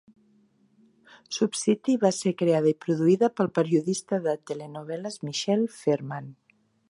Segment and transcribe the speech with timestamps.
[1.35, 6.33] SoapCity va ser creada i produïda pel periodista de telenovel·les Michael Fairman.